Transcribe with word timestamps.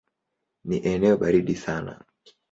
Ni 0.65 0.87
eneo 0.87 1.17
baridi 1.17 1.55
sana. 1.55 2.05